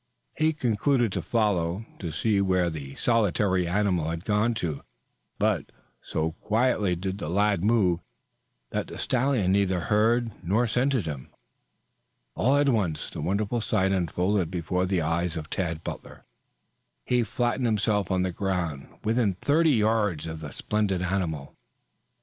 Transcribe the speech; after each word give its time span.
He 0.35 0.51
concluded 0.53 1.11
to 1.11 1.21
follow, 1.21 1.85
to 1.99 2.11
see 2.11 2.41
where 2.41 2.71
the 2.71 2.95
solitary 2.95 3.67
animal 3.67 4.09
had 4.09 4.25
gone 4.25 4.55
to. 4.55 4.81
But 5.37 5.71
so 6.01 6.31
quietly 6.41 6.95
did 6.95 7.19
the 7.19 7.29
lad 7.29 7.63
move 7.63 7.99
that 8.71 8.87
the 8.87 8.97
stallion 8.97 9.51
neither 9.51 9.79
heard 9.79 10.31
nor 10.43 10.65
scented 10.65 11.05
him. 11.05 11.29
All 12.33 12.57
at 12.57 12.67
once 12.69 13.11
the 13.11 13.21
wonderful 13.21 13.61
sight 13.61 13.91
unfolded 13.91 14.49
before 14.49 14.87
the 14.87 15.03
eyes 15.03 15.37
of 15.37 15.51
Tad 15.51 15.83
Butler. 15.83 16.25
He 17.05 17.21
flattened 17.21 17.67
himself 17.67 18.09
on 18.09 18.23
the 18.23 18.31
ground, 18.31 18.87
within 19.03 19.35
thirty 19.35 19.69
yards 19.69 20.25
of 20.25 20.39
the 20.39 20.51
splendid 20.51 21.03
animal. 21.03 21.53